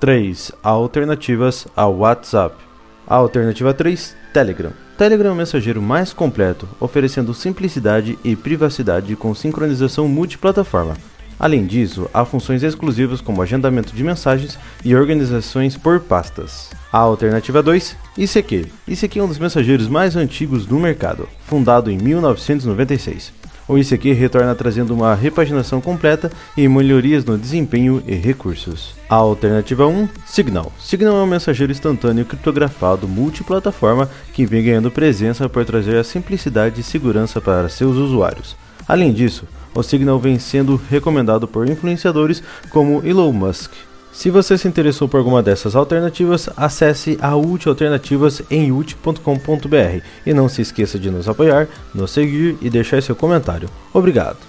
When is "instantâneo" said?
31.70-32.24